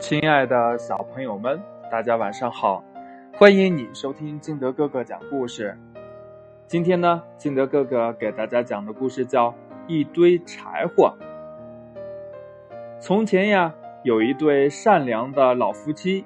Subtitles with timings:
[0.00, 2.82] 亲爱的小朋友们，大家晚上好！
[3.34, 5.76] 欢迎你收听金德哥哥讲故事。
[6.66, 9.50] 今天呢，金德哥哥给大家讲的故事叫
[9.86, 11.14] 《一堆柴火》。
[12.98, 16.24] 从前呀，有一对善良的老夫妻，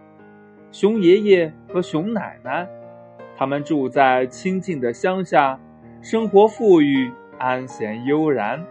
[0.70, 2.68] 熊爷爷和熊奶奶，
[3.36, 5.58] 他们住在清静的乡下，
[6.00, 8.64] 生活富裕，安闲悠然。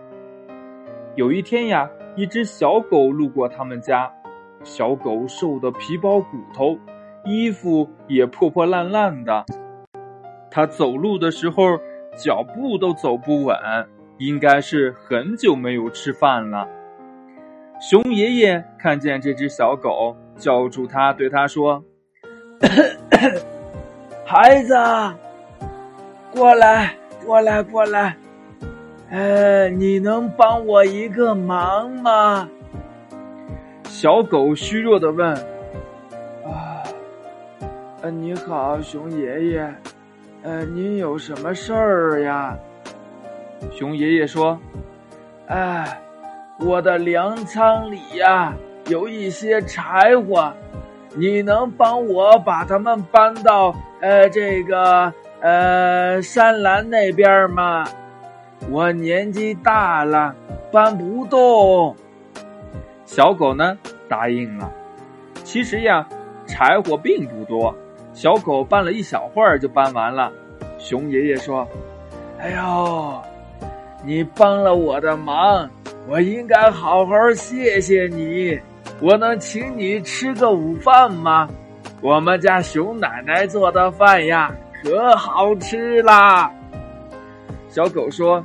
[1.16, 4.10] 有一天呀，一只小狗路过他们家。
[4.64, 6.78] 小狗瘦得皮包骨头，
[7.26, 9.46] 衣服也破破烂烂的。
[10.50, 11.80] 它走路的时候
[12.16, 13.58] 脚步都走不稳，
[14.18, 16.68] 应该是很久没有吃饭了。
[17.80, 21.84] 熊爷爷看见这只小狗，叫住它，对它说
[24.26, 24.76] ：“孩子，
[26.32, 26.96] 过来，
[27.26, 28.16] 过来，过来，
[29.10, 32.48] 哎，你能帮我一个忙吗？”
[33.94, 35.36] 小狗虚弱的问
[36.44, 36.82] ：“啊，
[38.02, 39.76] 呃，你好，熊爷爷，
[40.42, 42.58] 呃，您有什么事儿呀？”
[43.72, 44.60] 熊爷爷说
[45.46, 46.02] ：“哎，
[46.60, 48.52] 我的粮仓里呀
[48.88, 50.52] 有一些柴火，
[51.16, 57.86] 你能帮我把它们搬到呃这个呃山栏那边吗？
[58.72, 60.34] 我年纪大了，
[60.72, 61.96] 搬不动。”
[63.06, 63.78] 小狗呢？
[64.08, 64.72] 答应了。
[65.44, 66.08] 其实呀，
[66.46, 67.76] 柴火并不多，
[68.14, 70.32] 小狗搬了一小会儿就搬完了。
[70.78, 71.68] 熊爷爷说
[72.40, 73.22] ：“哎呦，
[74.04, 75.70] 你帮了我的忙，
[76.08, 78.60] 我应该好好谢谢你。
[79.02, 81.50] 我能请你吃个午饭吗？
[82.02, 86.52] 我们家熊奶奶做的饭呀，可好吃啦。”
[87.70, 88.44] 小狗说：“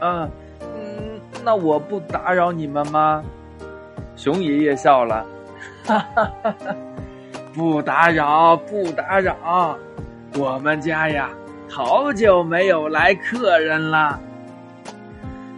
[0.00, 3.22] 嗯嗯，那我不打扰你们吗？”
[4.16, 5.26] 熊爷爷笑了，
[5.84, 6.76] 哈哈哈哈
[7.54, 9.76] 不打扰，不打扰。
[10.38, 11.30] 我们家呀，
[11.68, 14.18] 好久没有来客人了。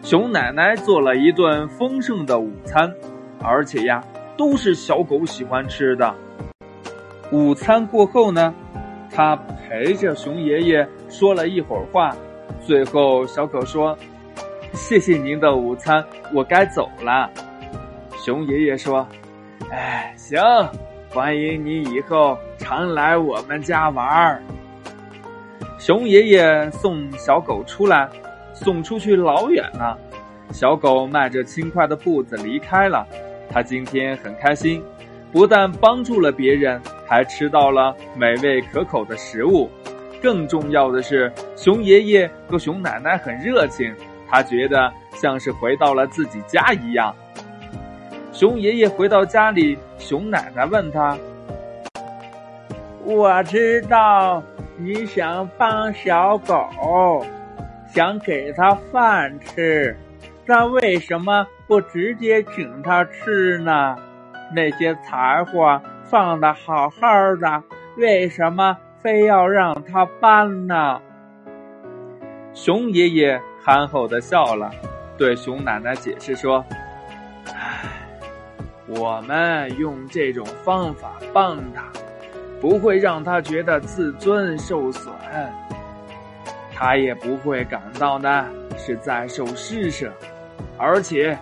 [0.03, 2.93] 熊奶奶做了一顿丰盛的午餐，
[3.41, 4.03] 而且呀，
[4.37, 6.15] 都是小狗喜欢吃的。
[7.31, 8.55] 午餐过后呢，
[9.11, 12.15] 他陪着熊爷爷说了一会儿话，
[12.61, 13.97] 最后小狗说
[14.75, 17.31] ：“谢谢您的午餐，我该走了。”
[18.25, 19.07] 熊爷爷说
[19.71, 20.41] ：“哎，行，
[21.11, 24.43] 欢迎你以后常来我们家玩。”
[25.79, 28.09] 熊爷爷送小狗出来，
[28.55, 29.99] 送出去老远了。
[30.53, 33.07] 小狗迈着轻快的步子离开了。
[33.51, 34.83] 它今天很开心，
[35.31, 39.69] 不但帮助了别人，还吃到了美味可口的食物。
[40.23, 43.95] 更重要的是，熊爷爷和熊奶奶很热情，
[44.31, 47.15] 他觉得像是回到了自己家一样。
[48.35, 51.17] 熊爷爷回到家里，熊奶奶问他
[53.07, 54.43] ：“我知道
[54.77, 57.25] 你想帮小狗，
[57.87, 59.97] 想给它饭吃，
[60.47, 63.95] 那为什么不直接请它吃呢？
[64.53, 67.63] 那些柴火放的好好的，
[67.97, 71.01] 为什么非要让它搬呢？”
[72.53, 74.73] 熊爷爷憨厚的笑了，
[75.17, 76.65] 对熊奶奶解释说。
[78.87, 81.85] 我们用这种方法帮他，
[82.61, 85.11] 不会让他觉得自尊受损，
[86.75, 88.47] 他也不会感到呢
[88.77, 90.13] 是在受施舍，
[90.77, 91.37] 而且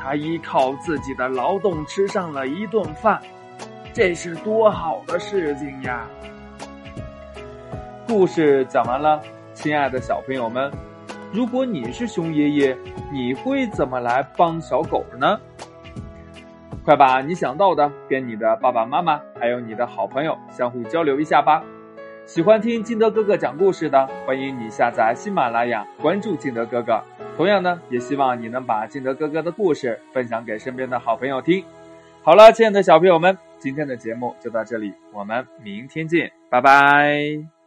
[0.00, 3.20] 他依靠自己的劳动吃上了一顿饭，
[3.92, 6.06] 这是多好的事情呀！
[8.06, 9.22] 故事讲完了，
[9.54, 10.72] 亲爱的小朋友们，
[11.32, 12.76] 如果你是熊爷爷，
[13.12, 15.38] 你会怎么来帮小狗呢？
[16.88, 21.62] 快把你想到的跟你的爸爸妈妈，还有你的好朋友相互交流一下吧。
[22.24, 26.98] 喜欢听金德哥哥讲故事的，欢迎你下载喜马拉雅，关注金德哥哥。
[27.36, 31.62] 同样呢，也希望你能把金德哥哥的故事分享给身边的好朋友听。
[32.22, 37.57] 好了，亲爱的小朋友们，今天的节目就到这里，我们明天见，拜拜。